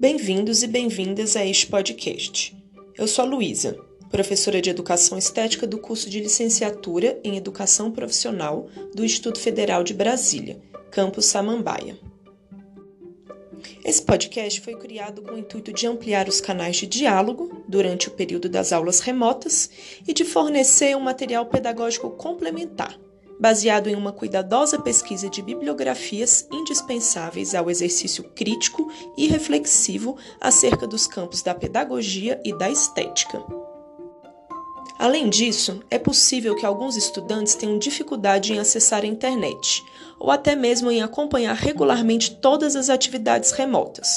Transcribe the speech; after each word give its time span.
Bem-vindos 0.00 0.62
e 0.62 0.68
bem-vindas 0.68 1.34
a 1.34 1.44
este 1.44 1.66
podcast. 1.66 2.56
Eu 2.96 3.08
sou 3.08 3.24
a 3.24 3.28
Luísa, 3.28 3.76
professora 4.08 4.62
de 4.62 4.70
Educação 4.70 5.18
Estética 5.18 5.66
do 5.66 5.76
curso 5.76 6.08
de 6.08 6.20
Licenciatura 6.20 7.18
em 7.24 7.36
Educação 7.36 7.90
Profissional 7.90 8.68
do 8.94 9.04
Instituto 9.04 9.40
Federal 9.40 9.82
de 9.82 9.92
Brasília, 9.92 10.62
campus 10.92 11.26
Samambaia. 11.26 11.98
Esse 13.84 14.00
podcast 14.00 14.60
foi 14.60 14.76
criado 14.76 15.20
com 15.20 15.32
o 15.32 15.38
intuito 15.38 15.72
de 15.72 15.88
ampliar 15.88 16.28
os 16.28 16.40
canais 16.40 16.76
de 16.76 16.86
diálogo 16.86 17.64
durante 17.66 18.06
o 18.06 18.12
período 18.12 18.48
das 18.48 18.72
aulas 18.72 19.00
remotas 19.00 19.68
e 20.06 20.14
de 20.14 20.24
fornecer 20.24 20.96
um 20.96 21.00
material 21.00 21.46
pedagógico 21.46 22.10
complementar 22.10 22.96
baseado 23.38 23.88
em 23.88 23.94
uma 23.94 24.12
cuidadosa 24.12 24.78
pesquisa 24.78 25.28
de 25.28 25.42
bibliografias 25.42 26.46
indispensáveis 26.50 27.54
ao 27.54 27.70
exercício 27.70 28.24
crítico 28.34 28.90
e 29.16 29.26
reflexivo 29.28 30.16
acerca 30.40 30.86
dos 30.86 31.06
campos 31.06 31.42
da 31.42 31.54
pedagogia 31.54 32.40
e 32.44 32.56
da 32.56 32.70
estética. 32.70 33.42
Além 34.98 35.30
disso, 35.30 35.80
é 35.88 35.98
possível 35.98 36.56
que 36.56 36.66
alguns 36.66 36.96
estudantes 36.96 37.54
tenham 37.54 37.78
dificuldade 37.78 38.52
em 38.52 38.58
acessar 38.58 39.04
a 39.04 39.06
internet, 39.06 39.80
ou 40.18 40.30
até 40.30 40.56
mesmo 40.56 40.90
em 40.90 41.02
acompanhar 41.02 41.54
regularmente 41.54 42.34
todas 42.34 42.74
as 42.74 42.90
atividades 42.90 43.52
remotas. 43.52 44.08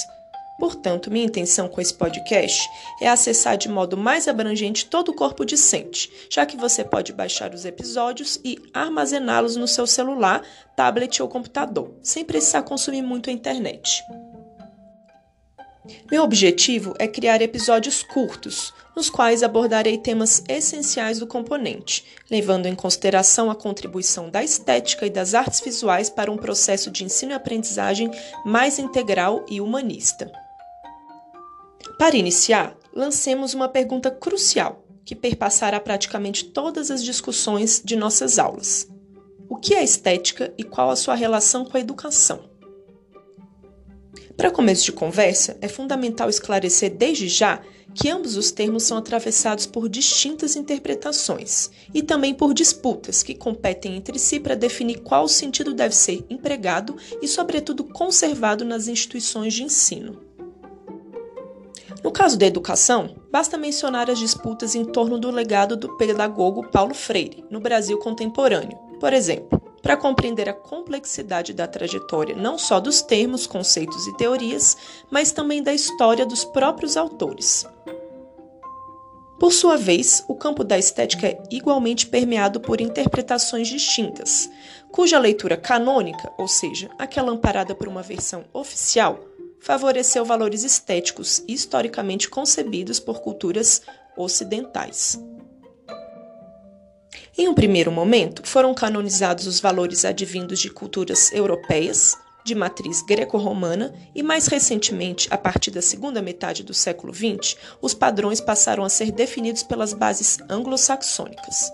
Portanto, 0.62 1.10
minha 1.10 1.26
intenção 1.26 1.68
com 1.68 1.82
esse 1.82 1.92
podcast 1.92 2.70
é 3.02 3.08
acessar 3.08 3.58
de 3.58 3.68
modo 3.68 3.98
mais 3.98 4.28
abrangente 4.28 4.86
todo 4.86 5.10
o 5.10 5.14
corpo 5.16 5.44
discente, 5.44 6.12
já 6.30 6.46
que 6.46 6.56
você 6.56 6.84
pode 6.84 7.12
baixar 7.12 7.52
os 7.56 7.66
episódios 7.66 8.40
e 8.46 8.60
armazená-los 8.72 9.56
no 9.56 9.68
seu 9.68 9.88
celular, 9.88 10.44
tablet 10.76 11.20
ou 11.20 11.28
computador, 11.28 11.96
sem 12.04 12.24
precisar 12.24 12.62
consumir 12.62 13.02
muito 13.02 13.32
a 13.32 13.34
internet. 13.34 14.04
Meu 16.12 16.22
objetivo 16.22 16.94
é 17.00 17.08
criar 17.08 17.42
episódios 17.42 18.04
curtos, 18.04 18.72
nos 18.96 19.10
quais 19.10 19.42
abordarei 19.42 19.98
temas 19.98 20.44
essenciais 20.48 21.18
do 21.18 21.26
componente, 21.26 22.06
levando 22.30 22.68
em 22.68 22.76
consideração 22.76 23.50
a 23.50 23.56
contribuição 23.56 24.30
da 24.30 24.44
estética 24.44 25.08
e 25.08 25.10
das 25.10 25.34
artes 25.34 25.60
visuais 25.60 26.08
para 26.08 26.32
um 26.32 26.38
processo 26.38 26.92
de 26.92 27.04
ensino 27.04 27.32
e 27.32 27.34
aprendizagem 27.34 28.12
mais 28.46 28.78
integral 28.78 29.44
e 29.50 29.60
humanista. 29.60 30.32
Para 31.98 32.16
iniciar, 32.16 32.78
lancemos 32.94 33.54
uma 33.54 33.68
pergunta 33.68 34.12
crucial 34.12 34.86
que 35.06 35.16
perpassará 35.16 35.80
praticamente 35.80 36.46
todas 36.46 36.92
as 36.92 37.04
discussões 37.04 37.82
de 37.84 37.96
nossas 37.96 38.38
aulas. 38.38 38.88
O 39.50 39.58
que 39.58 39.74
é 39.74 39.84
estética 39.84 40.54
e 40.58 40.64
qual 40.64 40.90
a 40.90 40.96
sua 40.96 41.16
relação 41.16 41.66
com 41.66 41.76
a 41.76 41.80
educação? 41.80 42.50
Para 44.38 44.50
começo 44.50 44.86
de 44.86 44.92
conversa, 44.92 45.58
é 45.62 45.68
fundamental 45.68 46.30
esclarecer 46.30 46.96
desde 46.96 47.28
já 47.28 47.62
que 47.94 48.10
ambos 48.10 48.38
os 48.38 48.52
termos 48.52 48.84
são 48.84 48.98
atravessados 48.98 49.66
por 49.66 49.90
distintas 49.90 50.56
interpretações 50.56 51.70
e 51.94 52.02
também 52.02 52.34
por 52.34 52.54
disputas 52.54 53.22
que 53.22 53.36
competem 53.36 53.98
entre 53.98 54.18
si 54.18 54.40
para 54.40 54.56
definir 54.56 55.02
qual 55.02 55.28
sentido 55.28 55.74
deve 55.74 55.94
ser 55.94 56.26
empregado 56.30 56.96
e, 57.22 57.28
sobretudo, 57.28 57.84
conservado 57.84 58.64
nas 58.64 58.88
instituições 58.88 59.54
de 59.54 59.64
ensino. 59.64 60.31
No 62.04 62.12
caso 62.12 62.38
da 62.38 62.46
educação, 62.46 63.16
basta 63.32 63.58
mencionar 63.58 64.10
as 64.10 64.18
disputas 64.18 64.74
em 64.74 64.84
torno 64.84 65.20
do 65.20 65.30
legado 65.30 65.78
do 65.78 65.96
pedagogo 65.98 66.68
Paulo 66.70 66.94
Freire 66.94 67.46
no 67.50 67.60
Brasil 67.60 67.98
contemporâneo. 68.00 68.78
Por 69.00 69.14
exemplo, 69.14 69.62
para 69.82 69.98
compreender 69.98 70.50
a 70.50 70.54
complexidade 70.54 71.54
da 71.54 71.68
trajetória 71.68 72.36
não 72.36 72.58
só 72.58 72.80
dos 72.80 73.02
termos, 73.02 73.46
conceitos 73.46 74.08
e 74.08 74.18
teorias, 74.18 74.76
mas 75.12 75.32
também 75.32 75.62
da 75.62 75.74
história 75.74 76.26
dos 76.26 76.44
próprios 76.44 76.98
autores. 76.98 77.66
Por 79.40 79.52
sua 79.52 79.76
vez, 79.76 80.24
o 80.28 80.36
campo 80.36 80.64
da 80.64 80.78
estética 80.78 81.26
é 81.26 81.42
igualmente 81.50 82.06
permeado 82.06 82.60
por 82.60 82.80
interpretações 82.80 83.68
distintas, 83.68 84.48
cuja 84.92 85.18
leitura 85.18 85.58
canônica, 85.58 86.32
ou 86.38 86.48
seja, 86.48 86.92
aquela 87.00 87.32
amparada 87.32 87.74
por 87.74 87.88
uma 87.88 88.04
versão 88.04 88.46
oficial, 88.54 89.20
favoreceu 89.62 90.26
valores 90.26 90.64
estéticos 90.64 91.44
historicamente 91.48 92.28
concebidos 92.28 93.00
por 93.00 93.22
culturas 93.22 93.84
ocidentais. 94.18 95.20
Em 97.38 97.48
um 97.48 97.54
primeiro 97.54 97.92
momento, 97.92 98.46
foram 98.46 98.74
canonizados 98.74 99.48
os 99.48 99.60
valores 99.60 100.04
advindos 100.04 100.60
de 100.60 100.70
culturas 100.70 101.32
europeias, 101.32 102.18
de 102.44 102.56
matriz 102.56 103.02
greco-romana, 103.04 103.94
e 104.16 104.24
mais 104.24 104.48
recentemente, 104.48 105.28
a 105.32 105.38
partir 105.38 105.72
da 105.72 105.82
segunda 105.82 106.22
metade 106.22 106.64
do 106.64 106.74
século 106.74 107.14
XX, 107.14 107.56
os 107.82 107.94
padrões 107.94 108.42
passaram 108.42 108.84
a 108.84 108.90
ser 108.90 109.12
definidos 109.12 109.64
pelas 109.64 109.94
bases 109.94 110.40
anglo-saxônicas, 110.50 111.72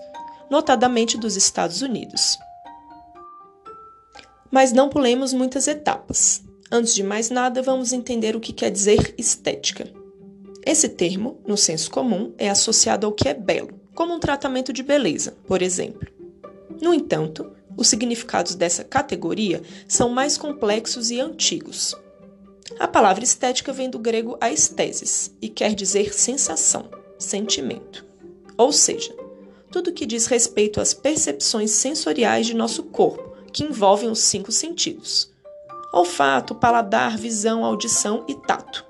notadamente 0.50 1.16
dos 1.16 1.36
Estados 1.36 1.82
Unidos. 1.82 2.38
Mas 4.50 4.72
não 4.72 4.88
pulemos 4.88 5.32
muitas 5.32 5.66
etapas. 5.66 6.47
Antes 6.70 6.94
de 6.94 7.02
mais 7.02 7.30
nada, 7.30 7.62
vamos 7.62 7.94
entender 7.94 8.36
o 8.36 8.40
que 8.40 8.52
quer 8.52 8.70
dizer 8.70 9.14
estética. 9.16 9.90
Esse 10.66 10.86
termo, 10.86 11.40
no 11.46 11.56
senso 11.56 11.90
comum, 11.90 12.34
é 12.36 12.50
associado 12.50 13.06
ao 13.06 13.12
que 13.12 13.26
é 13.26 13.32
belo, 13.32 13.80
como 13.94 14.12
um 14.12 14.20
tratamento 14.20 14.70
de 14.70 14.82
beleza, 14.82 15.34
por 15.46 15.62
exemplo. 15.62 16.06
No 16.78 16.92
entanto, 16.92 17.50
os 17.74 17.88
significados 17.88 18.54
dessa 18.54 18.84
categoria 18.84 19.62
são 19.86 20.10
mais 20.10 20.36
complexos 20.36 21.10
e 21.10 21.18
antigos. 21.18 21.94
A 22.78 22.86
palavra 22.86 23.24
estética 23.24 23.72
vem 23.72 23.88
do 23.88 23.98
grego 23.98 24.36
aesthesis 24.38 25.34
e 25.40 25.48
quer 25.48 25.74
dizer 25.74 26.12
sensação, 26.12 26.90
sentimento. 27.18 28.04
Ou 28.58 28.72
seja, 28.72 29.16
tudo 29.70 29.92
que 29.92 30.04
diz 30.04 30.26
respeito 30.26 30.82
às 30.82 30.92
percepções 30.92 31.70
sensoriais 31.70 32.46
de 32.46 32.52
nosso 32.52 32.82
corpo, 32.82 33.38
que 33.50 33.64
envolvem 33.64 34.10
os 34.10 34.18
cinco 34.18 34.52
sentidos 34.52 35.32
olfato, 35.92 36.54
paladar, 36.54 37.16
visão, 37.16 37.64
audição 37.64 38.24
e 38.28 38.34
tato. 38.34 38.84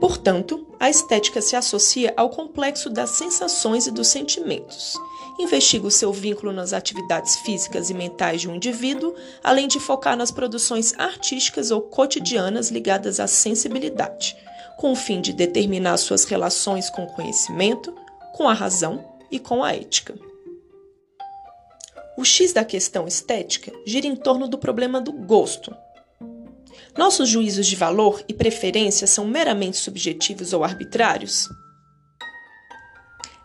Portanto, 0.00 0.66
a 0.78 0.90
estética 0.90 1.40
se 1.40 1.56
associa 1.56 2.12
ao 2.16 2.28
complexo 2.28 2.90
das 2.90 3.10
sensações 3.10 3.86
e 3.86 3.90
dos 3.90 4.08
sentimentos. 4.08 4.98
Investiga 5.38 5.86
o 5.86 5.90
seu 5.90 6.12
vínculo 6.12 6.52
nas 6.52 6.72
atividades 6.72 7.36
físicas 7.36 7.90
e 7.90 7.94
mentais 7.94 8.42
de 8.42 8.48
um 8.48 8.54
indivíduo, 8.54 9.14
além 9.42 9.66
de 9.66 9.80
focar 9.80 10.16
nas 10.16 10.30
produções 10.30 10.92
artísticas 10.98 11.70
ou 11.70 11.80
cotidianas 11.80 12.70
ligadas 12.70 13.18
à 13.18 13.26
sensibilidade, 13.26 14.36
com 14.76 14.92
o 14.92 14.96
fim 14.96 15.20
de 15.20 15.32
determinar 15.32 15.96
suas 15.96 16.24
relações 16.24 16.90
com 16.90 17.04
o 17.04 17.12
conhecimento, 17.14 17.94
com 18.34 18.48
a 18.48 18.52
razão 18.52 19.04
e 19.30 19.38
com 19.38 19.64
a 19.64 19.74
ética. 19.74 20.14
O 22.16 22.24
X 22.24 22.52
da 22.52 22.64
questão 22.64 23.08
estética 23.08 23.72
gira 23.84 24.06
em 24.06 24.14
torno 24.14 24.46
do 24.46 24.56
problema 24.56 25.00
do 25.00 25.12
gosto. 25.12 25.74
Nossos 26.96 27.28
juízos 27.28 27.66
de 27.66 27.74
valor 27.74 28.22
e 28.28 28.32
preferência 28.32 29.06
são 29.06 29.26
meramente 29.26 29.76
subjetivos 29.76 30.52
ou 30.52 30.62
arbitrários? 30.62 31.48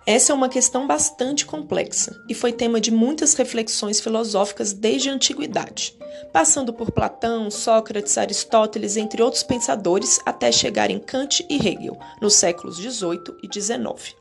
Essa 0.06 0.32
é 0.32 0.36
uma 0.36 0.50
questão 0.50 0.88
bastante 0.88 1.46
complexa 1.46 2.20
e 2.28 2.34
foi 2.34 2.52
tema 2.52 2.80
de 2.80 2.92
muitas 2.92 3.34
reflexões 3.34 4.00
filosóficas 4.00 4.74
desde 4.74 5.10
a 5.10 5.14
antiguidade, 5.14 5.96
passando 6.32 6.74
por 6.74 6.92
Platão, 6.92 7.50
Sócrates, 7.52 8.18
Aristóteles, 8.18 8.98
entre 8.98 9.22
outros 9.22 9.44
pensadores, 9.44 10.20
até 10.26 10.52
chegar 10.52 10.90
em 10.90 11.00
Kant 11.00 11.46
e 11.50 11.56
Hegel, 11.56 11.98
nos 12.22 12.36
séculos 12.36 12.78
XVIII 12.78 13.36
e 13.44 13.50
XIX. 13.52 14.19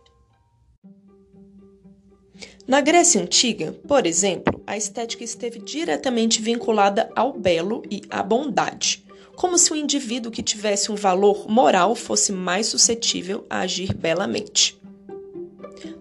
Na 2.68 2.82
Grécia 2.82 3.22
Antiga, 3.22 3.74
por 3.88 4.04
exemplo, 4.04 4.62
a 4.66 4.76
estética 4.76 5.24
esteve 5.24 5.58
diretamente 5.58 6.42
vinculada 6.42 7.10
ao 7.16 7.32
belo 7.32 7.82
e 7.90 8.02
à 8.10 8.22
bondade, 8.22 9.06
como 9.34 9.56
se 9.56 9.72
o 9.72 9.76
indivíduo 9.76 10.30
que 10.30 10.42
tivesse 10.42 10.92
um 10.92 10.94
valor 10.94 11.48
moral 11.48 11.94
fosse 11.94 12.30
mais 12.30 12.66
suscetível 12.66 13.46
a 13.48 13.60
agir 13.60 13.94
belamente. 13.94 14.78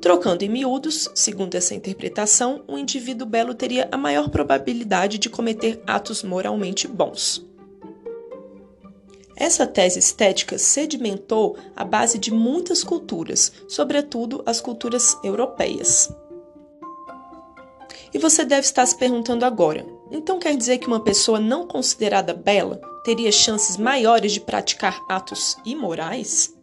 Trocando 0.01 0.43
em 0.43 0.49
miúdos, 0.49 1.09
segundo 1.15 1.55
essa 1.55 1.73
interpretação, 1.73 2.61
um 2.67 2.77
indivíduo 2.77 3.25
belo 3.25 3.53
teria 3.53 3.87
a 3.89 3.95
maior 3.95 4.27
probabilidade 4.27 5.17
de 5.17 5.29
cometer 5.29 5.81
atos 5.87 6.21
moralmente 6.21 6.85
bons. 6.85 7.47
Essa 9.37 9.65
tese 9.65 9.99
estética 9.99 10.57
sedimentou 10.57 11.55
a 11.73 11.85
base 11.85 12.19
de 12.19 12.29
muitas 12.29 12.83
culturas, 12.83 13.53
sobretudo 13.69 14.43
as 14.45 14.59
culturas 14.59 15.17
europeias. 15.23 16.09
E 18.13 18.17
você 18.17 18.43
deve 18.45 18.61
estar 18.61 18.85
se 18.85 18.95
perguntando 18.95 19.45
agora: 19.45 19.85
então 20.11 20.39
quer 20.39 20.55
dizer 20.55 20.77
que 20.77 20.87
uma 20.87 21.03
pessoa 21.03 21.39
não 21.39 21.67
considerada 21.67 22.33
bela 22.33 22.79
teria 23.03 23.31
chances 23.31 23.77
maiores 23.77 24.31
de 24.31 24.39
praticar 24.39 24.99
atos 25.09 25.57
imorais? 25.65 26.53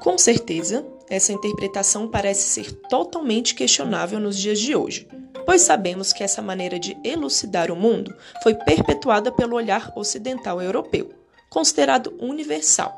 Com 0.00 0.18
certeza, 0.18 0.86
essa 1.08 1.32
interpretação 1.32 2.08
parece 2.08 2.48
ser 2.48 2.72
totalmente 2.88 3.54
questionável 3.54 4.20
nos 4.20 4.38
dias 4.38 4.58
de 4.58 4.74
hoje, 4.74 5.08
pois 5.46 5.62
sabemos 5.62 6.12
que 6.12 6.22
essa 6.22 6.42
maneira 6.42 6.78
de 6.78 6.96
elucidar 7.04 7.70
o 7.70 7.76
mundo 7.76 8.14
foi 8.42 8.54
perpetuada 8.54 9.30
pelo 9.32 9.56
olhar 9.56 9.92
ocidental 9.96 10.60
europeu, 10.60 11.10
considerado 11.50 12.14
universal, 12.20 12.94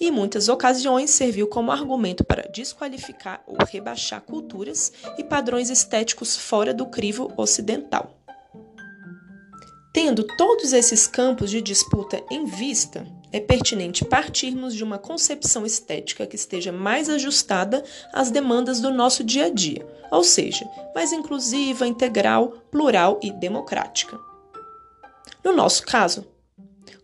e 0.00 0.08
em 0.08 0.10
muitas 0.10 0.48
ocasiões 0.48 1.10
serviu 1.10 1.46
como 1.46 1.72
argumento 1.72 2.24
para 2.24 2.48
desqualificar 2.48 3.42
ou 3.46 3.56
rebaixar 3.66 4.20
culturas 4.20 4.92
e 5.16 5.24
padrões 5.24 5.70
estéticos 5.70 6.36
fora 6.36 6.72
do 6.74 6.86
crivo 6.86 7.32
ocidental. 7.36 8.14
Tendo 9.92 10.22
todos 10.36 10.72
esses 10.72 11.06
campos 11.06 11.50
de 11.50 11.60
disputa 11.60 12.22
em 12.30 12.44
vista, 12.44 13.06
é 13.32 13.40
pertinente 13.40 14.04
partirmos 14.04 14.74
de 14.74 14.84
uma 14.84 14.98
concepção 14.98 15.66
estética 15.66 16.26
que 16.26 16.36
esteja 16.36 16.70
mais 16.70 17.08
ajustada 17.08 17.82
às 18.12 18.30
demandas 18.30 18.80
do 18.80 18.92
nosso 18.92 19.24
dia 19.24 19.46
a 19.46 19.50
dia, 19.50 19.86
ou 20.10 20.22
seja, 20.22 20.68
mais 20.94 21.12
inclusiva, 21.12 21.86
integral, 21.86 22.50
plural 22.70 23.18
e 23.22 23.32
democrática. 23.32 24.18
No 25.44 25.52
nosso 25.52 25.82
caso, 25.84 26.26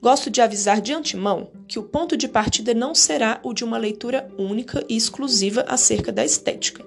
gosto 0.04 0.28
de 0.28 0.42
avisar 0.42 0.82
de 0.82 0.92
antemão 0.92 1.48
que 1.66 1.78
o 1.78 1.82
ponto 1.82 2.14
de 2.14 2.28
partida 2.28 2.74
não 2.74 2.94
será 2.94 3.40
o 3.42 3.54
de 3.54 3.64
uma 3.64 3.78
leitura 3.78 4.30
única 4.36 4.84
e 4.86 4.94
exclusiva 4.94 5.64
acerca 5.66 6.12
da 6.12 6.22
estética. 6.22 6.84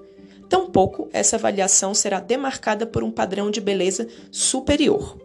Tampouco 0.47 1.09
essa 1.11 1.35
avaliação 1.35 1.95
será 1.95 2.19
demarcada 2.19 2.85
por 2.85 3.03
um 3.03 3.09
padrão 3.09 3.49
de 3.49 3.59
beleza 3.59 4.07
superior. 4.29 5.17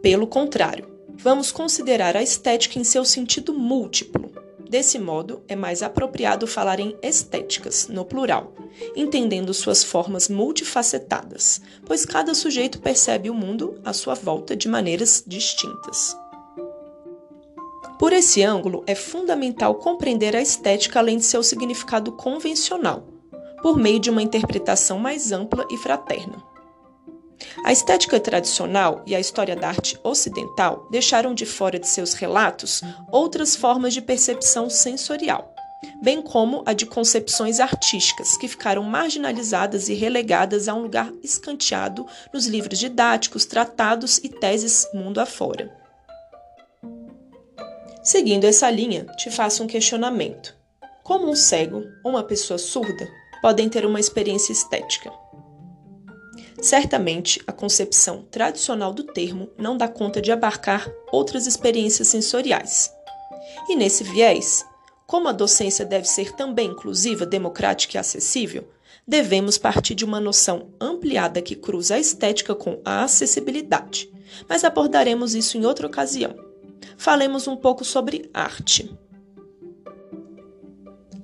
Pelo 0.00 0.26
contrário, 0.26 0.88
vamos 1.14 1.52
considerar 1.52 2.16
a 2.16 2.22
estética 2.22 2.78
em 2.78 2.84
seu 2.84 3.04
sentido 3.04 3.52
múltiplo. 3.52 4.32
Desse 4.68 4.98
modo, 4.98 5.42
é 5.48 5.56
mais 5.56 5.82
apropriado 5.82 6.46
falar 6.46 6.78
em 6.78 6.94
estéticas, 7.02 7.88
no 7.88 8.04
plural, 8.04 8.52
entendendo 8.94 9.54
suas 9.54 9.82
formas 9.82 10.28
multifacetadas, 10.28 11.60
pois 11.86 12.04
cada 12.04 12.34
sujeito 12.34 12.78
percebe 12.78 13.30
o 13.30 13.34
mundo 13.34 13.80
à 13.82 13.94
sua 13.94 14.14
volta 14.14 14.54
de 14.54 14.68
maneiras 14.68 15.24
distintas. 15.26 16.14
Por 17.98 18.12
esse 18.12 18.42
ângulo, 18.42 18.84
é 18.86 18.94
fundamental 18.94 19.74
compreender 19.74 20.36
a 20.36 20.42
estética 20.42 20.98
além 20.98 21.16
de 21.16 21.24
seu 21.24 21.42
significado 21.42 22.12
convencional, 22.12 23.08
por 23.62 23.78
meio 23.78 23.98
de 23.98 24.10
uma 24.10 24.22
interpretação 24.22 24.98
mais 24.98 25.32
ampla 25.32 25.66
e 25.70 25.78
fraterna. 25.78 26.42
A 27.64 27.72
estética 27.72 28.18
tradicional 28.18 29.02
e 29.06 29.14
a 29.14 29.20
história 29.20 29.54
da 29.54 29.68
arte 29.68 29.98
ocidental 30.02 30.88
deixaram 30.90 31.34
de 31.34 31.46
fora 31.46 31.78
de 31.78 31.86
seus 31.86 32.14
relatos 32.14 32.82
outras 33.10 33.54
formas 33.54 33.94
de 33.94 34.02
percepção 34.02 34.68
sensorial, 34.68 35.54
bem 36.02 36.20
como 36.20 36.62
a 36.66 36.72
de 36.72 36.86
concepções 36.86 37.60
artísticas, 37.60 38.36
que 38.36 38.48
ficaram 38.48 38.82
marginalizadas 38.82 39.88
e 39.88 39.94
relegadas 39.94 40.68
a 40.68 40.74
um 40.74 40.82
lugar 40.82 41.12
escanteado 41.22 42.06
nos 42.32 42.46
livros 42.46 42.78
didáticos, 42.78 43.44
tratados 43.44 44.18
e 44.18 44.28
teses 44.28 44.88
mundo 44.92 45.18
afora. 45.18 45.72
Seguindo 48.02 48.44
essa 48.44 48.70
linha, 48.70 49.04
te 49.16 49.30
faço 49.30 49.62
um 49.62 49.66
questionamento. 49.66 50.56
Como 51.04 51.30
um 51.30 51.36
cego 51.36 51.84
ou 52.02 52.12
uma 52.12 52.22
pessoa 52.22 52.58
surda 52.58 53.08
podem 53.42 53.68
ter 53.68 53.84
uma 53.84 54.00
experiência 54.00 54.52
estética? 54.52 55.12
Certamente, 56.60 57.40
a 57.46 57.52
concepção 57.52 58.26
tradicional 58.30 58.92
do 58.92 59.04
termo 59.04 59.48
não 59.56 59.76
dá 59.76 59.86
conta 59.86 60.20
de 60.20 60.32
abarcar 60.32 60.90
outras 61.12 61.46
experiências 61.46 62.08
sensoriais. 62.08 62.92
E 63.68 63.76
nesse 63.76 64.02
viés, 64.02 64.64
como 65.06 65.28
a 65.28 65.32
docência 65.32 65.84
deve 65.84 66.06
ser 66.06 66.32
também 66.32 66.70
inclusiva, 66.70 67.24
democrática 67.24 67.96
e 67.96 67.98
acessível, 67.98 68.68
devemos 69.06 69.56
partir 69.56 69.94
de 69.94 70.04
uma 70.04 70.20
noção 70.20 70.70
ampliada 70.80 71.40
que 71.40 71.54
cruza 71.54 71.94
a 71.94 71.98
estética 71.98 72.54
com 72.54 72.80
a 72.84 73.04
acessibilidade. 73.04 74.10
Mas 74.48 74.64
abordaremos 74.64 75.34
isso 75.34 75.56
em 75.56 75.64
outra 75.64 75.86
ocasião. 75.86 76.34
Falemos 76.96 77.46
um 77.46 77.56
pouco 77.56 77.84
sobre 77.84 78.28
arte. 78.34 78.94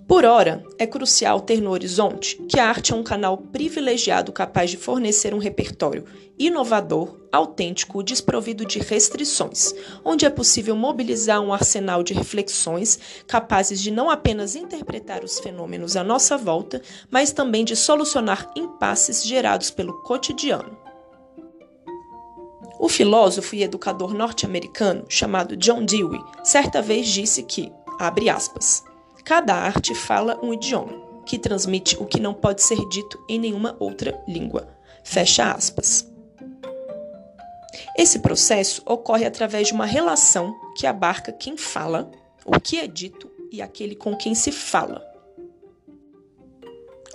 Por 0.07 0.27
ora, 0.27 0.63
é 0.79 0.87
crucial 0.87 1.41
ter 1.41 1.63
no 1.63 1.71
horizonte 1.71 2.37
que 2.47 2.61
a 2.61 2.69
arte 2.69 2.93
é 2.93 2.97
um 2.97 3.03
canal 3.03 3.39
privilegiado 3.39 4.33
capaz 4.33 4.71
de 4.71 4.77
fornecer 4.77 5.33
um 5.33 5.39
repertório 5.39 6.05
inovador, 6.39 7.17
autêntico, 7.33 8.03
desprovido 8.03 8.67
de 8.67 8.81
restrições, 8.81 9.73
onde 10.05 10.27
é 10.27 10.31
possível 10.31 10.77
mobilizar 10.77 11.41
um 11.41 11.55
arsenal 11.55 12.03
de 12.03 12.13
reflexões 12.13 12.99
capazes 13.27 13.81
de 13.81 13.91
não 13.91 14.11
apenas 14.11 14.55
interpretar 14.55 15.25
os 15.25 15.39
fenômenos 15.39 15.97
à 15.97 16.05
nossa 16.05 16.37
volta, 16.37 16.83
mas 17.11 17.33
também 17.33 17.65
de 17.65 17.75
solucionar 17.75 18.51
impasses 18.55 19.25
gerados 19.25 19.71
pelo 19.71 20.03
cotidiano. 20.03 20.77
O 22.79 22.89
filósofo 22.89 23.55
e 23.55 23.63
educador 23.63 24.13
norte-americano 24.13 25.07
chamado 25.09 25.57
John 25.57 25.85
Dewey 25.85 26.21
certa 26.43 26.83
vez 26.83 27.09
disse 27.09 27.43
que, 27.43 27.73
abre 27.99 28.29
aspas, 28.29 28.85
Cada 29.25 29.55
arte 29.55 29.95
fala 29.95 30.39
um 30.43 30.53
idioma, 30.53 30.93
que 31.25 31.39
transmite 31.39 31.97
o 31.97 32.05
que 32.05 32.21
não 32.21 32.35
pode 32.35 32.63
ser 32.63 32.77
dito 32.91 33.19
em 33.27 33.39
nenhuma 33.39 33.75
outra 33.81 34.23
língua. 34.29 34.69
Fecha 35.03 35.51
aspas. 35.51 36.07
Esse 37.97 38.19
processo 38.19 38.83
ocorre 38.85 39.25
através 39.25 39.69
de 39.69 39.73
uma 39.73 39.87
relação 39.87 40.55
que 40.77 40.87
abarca 40.87 41.33
quem 41.33 41.57
fala, 41.57 42.11
o 42.45 42.61
que 42.61 42.79
é 42.79 42.87
dito 42.87 43.31
e 43.51 43.63
aquele 43.63 43.97
com 43.97 44.15
quem 44.15 44.35
se 44.35 44.53
fala. 44.53 45.14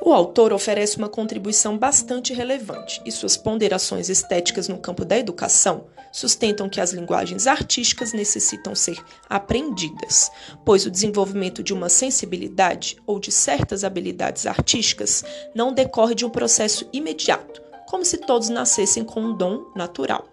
O 0.10 0.14
autor 0.14 0.52
oferece 0.52 0.98
uma 0.98 1.08
contribuição 1.08 1.78
bastante 1.78 2.34
relevante 2.34 3.00
e 3.06 3.12
suas 3.12 3.38
ponderações 3.38 4.10
estéticas 4.10 4.68
no 4.68 4.80
campo 4.80 5.06
da 5.06 5.16
educação 5.16 5.86
sustentam 6.12 6.68
que 6.68 6.82
as 6.82 6.92
linguagens 6.92 7.46
artísticas 7.46 8.12
necessitam 8.12 8.74
ser 8.74 8.98
aprendidas, 9.30 10.32
pois 10.66 10.84
o 10.88 10.90
desenvolvimento 10.90 11.62
de 11.62 11.76
uma 11.76 11.90
sensibilidade 11.90 12.98
ou 13.06 13.20
de 13.20 13.32
certas 13.32 13.84
habilidades 13.84 14.48
artísticas 14.48 15.24
não 15.54 15.72
decorre 15.72 16.16
de 16.16 16.26
um 16.26 16.30
processo 16.32 16.90
imediato, 16.92 17.62
como 17.88 18.04
se 18.04 18.18
todos 18.18 18.50
nascessem 18.50 19.04
com 19.04 19.22
um 19.22 19.38
dom 19.38 19.72
natural. 19.76 20.28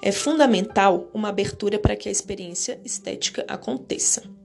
É 0.00 0.12
fundamental 0.12 1.10
uma 1.12 1.30
abertura 1.30 1.76
para 1.76 1.96
que 1.96 2.08
a 2.08 2.12
experiência 2.12 2.80
estética 2.84 3.44
aconteça. 3.48 4.35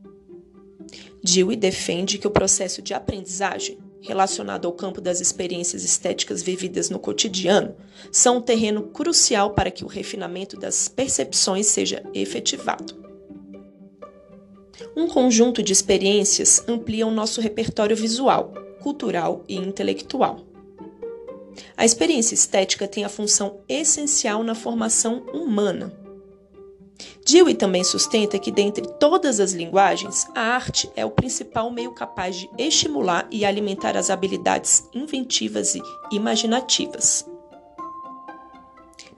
Dewey 1.24 1.56
defende 1.56 2.18
que 2.18 2.28
o 2.28 2.32
processo 2.32 2.82
de 2.82 2.94
aprendizagem, 2.94 3.78
relacionado 4.02 4.66
ao 4.66 4.74
campo 4.74 5.00
das 5.00 5.22
experiências 5.22 5.84
estéticas 5.84 6.42
vividas 6.42 6.90
no 6.90 6.98
cotidiano, 6.98 7.76
são 8.12 8.38
um 8.38 8.42
terreno 8.42 8.84
crucial 8.88 9.52
para 9.52 9.70
que 9.70 9.86
o 9.86 9.88
refinamento 9.88 10.58
das 10.58 10.88
percepções 10.88 11.68
seja 11.68 12.04
efetivado. 12.14 13.00
Um 14.96 15.08
conjunto 15.08 15.62
de 15.62 15.72
experiências 15.72 16.64
amplia 16.68 17.06
o 17.06 17.12
nosso 17.12 17.40
repertório 17.40 17.96
visual, 17.96 18.54
cultural 18.82 19.44
e 19.48 19.56
intelectual. 19.56 20.40
A 21.78 21.86
experiência 21.86 22.34
estética 22.34 22.88
tem 22.88 23.04
a 23.04 23.10
função 23.10 23.60
essencial 23.70 24.44
na 24.44 24.56
formação 24.56 25.24
humana 25.32 26.01
Dewey 27.26 27.54
também 27.54 27.84
sustenta 27.84 28.40
que, 28.40 28.52
dentre 28.52 28.88
todas 29.00 29.40
as 29.40 29.52
linguagens, 29.52 30.28
a 30.36 30.42
arte 30.42 30.90
é 30.96 31.06
o 31.06 31.12
principal 31.12 31.70
meio 31.70 31.92
capaz 31.92 32.36
de 32.36 32.50
estimular 32.58 33.28
e 33.30 33.46
alimentar 33.46 33.96
as 33.96 34.10
habilidades 34.10 34.84
inventivas 34.94 35.76
e 35.76 35.82
imaginativas. 36.12 37.26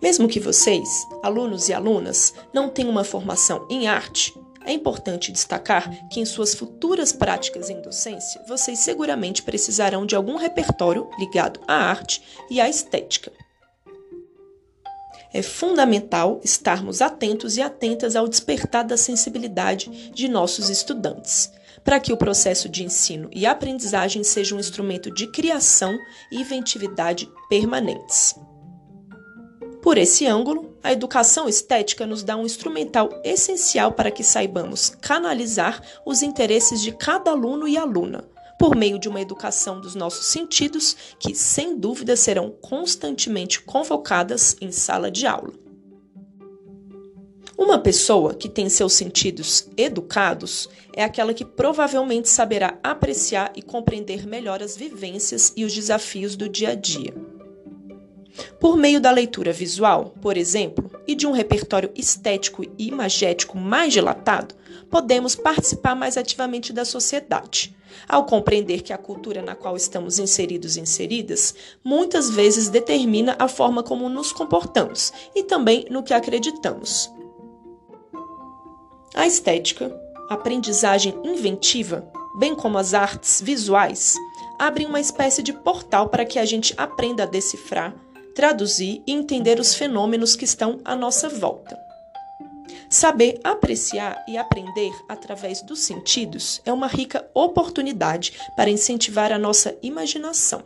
Mesmo 0.01 0.27
que 0.27 0.39
vocês, 0.39 1.07
alunos 1.23 1.69
e 1.69 1.73
alunas, 1.73 2.33
não 2.53 2.69
tenham 2.69 2.91
uma 2.91 3.05
formação 3.05 3.65
em 3.69 3.87
arte, 3.87 4.37
é 4.65 4.71
importante 4.71 5.31
destacar 5.31 5.89
que 6.09 6.19
em 6.19 6.25
suas 6.25 6.53
futuras 6.53 7.11
práticas 7.11 7.69
em 7.69 7.81
docência, 7.81 8.41
vocês 8.47 8.79
seguramente 8.79 9.43
precisarão 9.43 10.05
de 10.05 10.15
algum 10.15 10.35
repertório 10.35 11.09
ligado 11.17 11.59
à 11.67 11.75
arte 11.75 12.21
e 12.49 12.59
à 12.59 12.69
estética 12.69 13.31
é 15.33 15.41
fundamental 15.41 16.39
estarmos 16.43 17.01
atentos 17.01 17.57
e 17.57 17.61
atentas 17.61 18.15
ao 18.15 18.27
despertar 18.27 18.83
da 18.83 18.95
sensibilidade 18.95 20.11
de 20.13 20.27
nossos 20.27 20.69
estudantes, 20.69 21.51
para 21.83 21.99
que 21.99 22.13
o 22.13 22.17
processo 22.17 22.69
de 22.69 22.83
ensino 22.83 23.29
e 23.33 23.45
aprendizagem 23.45 24.23
seja 24.23 24.55
um 24.55 24.59
instrumento 24.59 25.11
de 25.11 25.27
criação 25.27 25.97
e 26.31 26.39
inventividade 26.39 27.27
permanentes. 27.49 28.35
Por 29.81 29.97
esse 29.97 30.25
ângulo, 30.25 30.77
a 30.81 30.93
educação 30.93 31.49
estética 31.49 32.05
nos 32.05 32.23
dá 32.23 32.37
um 32.37 32.45
instrumental 32.45 33.09
essencial 33.21 33.91
para 33.91 34.11
que 34.11 34.23
saibamos 34.23 34.89
canalizar 34.89 35.81
os 36.05 36.21
interesses 36.21 36.81
de 36.81 36.93
cada 36.93 37.31
aluno 37.31 37.67
e 37.67 37.77
aluna, 37.77 38.23
por 38.59 38.75
meio 38.75 38.99
de 38.99 39.09
uma 39.09 39.21
educação 39.21 39.79
dos 39.79 39.95
nossos 39.95 40.27
sentidos 40.27 40.95
que, 41.19 41.35
sem 41.35 41.77
dúvida, 41.77 42.15
serão 42.15 42.49
constantemente 42.49 43.61
convocadas 43.61 44.55
em 44.61 44.71
sala 44.71 45.11
de 45.11 45.25
aula. 45.27 45.53
Uma 47.57 47.77
pessoa 47.77 48.33
que 48.33 48.49
tem 48.49 48.67
seus 48.67 48.93
sentidos 48.93 49.69
educados 49.77 50.67
é 50.95 51.03
aquela 51.03 51.33
que 51.33 51.45
provavelmente 51.45 52.27
saberá 52.27 52.79
apreciar 52.83 53.51
e 53.55 53.61
compreender 53.61 54.25
melhor 54.25 54.61
as 54.61 54.75
vivências 54.75 55.53
e 55.55 55.63
os 55.63 55.73
desafios 55.73 56.35
do 56.35 56.49
dia 56.49 56.69
a 56.69 56.75
dia. 56.75 57.13
Por 58.59 58.77
meio 58.77 58.99
da 58.99 59.11
leitura 59.11 59.51
visual, 59.51 60.13
por 60.21 60.37
exemplo, 60.37 60.89
e 61.07 61.15
de 61.15 61.27
um 61.27 61.31
repertório 61.31 61.91
estético 61.95 62.63
e 62.63 62.87
imagético 62.87 63.57
mais 63.57 63.93
dilatado, 63.93 64.55
podemos 64.89 65.35
participar 65.35 65.95
mais 65.95 66.17
ativamente 66.17 66.73
da 66.73 66.85
sociedade. 66.85 67.75
Ao 68.07 68.25
compreender 68.25 68.81
que 68.81 68.91
a 68.91 68.97
cultura 68.97 69.41
na 69.41 69.55
qual 69.55 69.75
estamos 69.75 70.17
inseridos 70.17 70.75
e 70.75 70.81
inseridas 70.81 71.53
muitas 71.83 72.29
vezes 72.29 72.69
determina 72.69 73.35
a 73.37 73.47
forma 73.47 73.83
como 73.83 74.09
nos 74.09 74.31
comportamos 74.31 75.13
e 75.35 75.43
também 75.43 75.85
no 75.89 76.03
que 76.03 76.13
acreditamos. 76.13 77.11
A 79.13 79.27
estética, 79.27 79.95
aprendizagem 80.29 81.13
inventiva, 81.23 82.11
bem 82.39 82.55
como 82.55 82.79
as 82.79 82.95
artes 82.95 83.41
visuais, 83.41 84.15
abrem 84.57 84.87
uma 84.87 84.99
espécie 84.99 85.43
de 85.43 85.53
portal 85.53 86.09
para 86.09 86.25
que 86.25 86.39
a 86.39 86.45
gente 86.45 86.73
aprenda 86.77 87.23
a 87.23 87.27
decifrar, 87.27 87.95
traduzir 88.35 89.01
e 89.05 89.11
entender 89.11 89.59
os 89.59 89.75
fenômenos 89.75 90.35
que 90.35 90.45
estão 90.45 90.79
à 90.83 90.95
nossa 90.95 91.29
volta. 91.29 91.77
Saber 92.89 93.39
apreciar 93.43 94.23
e 94.27 94.37
aprender 94.37 94.91
através 95.09 95.61
dos 95.61 95.79
sentidos 95.79 96.61
é 96.65 96.71
uma 96.71 96.87
rica 96.87 97.27
oportunidade 97.33 98.33
para 98.55 98.69
incentivar 98.69 99.31
a 99.31 99.39
nossa 99.39 99.75
imaginação, 99.81 100.63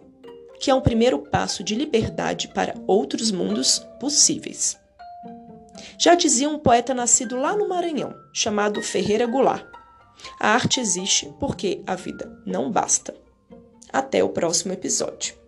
que 0.60 0.70
é 0.70 0.76
um 0.76 0.82
primeiro 0.82 1.20
passo 1.20 1.64
de 1.64 1.74
liberdade 1.74 2.50
para 2.50 2.76
outros 2.86 3.32
mundos 3.32 3.80
possíveis. 4.00 4.78
Já 5.98 6.16
dizia 6.16 6.50
um 6.50 6.60
poeta 6.60 6.94
nascido 6.94 7.38
lá 7.38 7.56
no 7.56 7.70
Maranhão, 7.70 8.14
chamado 8.34 8.82
Ferreira 8.82 9.26
Goulart: 9.26 9.66
A 10.40 10.50
arte 10.50 10.80
existe 10.80 11.34
porque 11.40 11.82
a 11.88 11.96
vida 11.96 12.42
não 12.46 12.72
basta. 12.72 13.16
Até 13.92 14.24
o 14.24 14.30
próximo 14.30 14.74
episódio. 14.74 15.47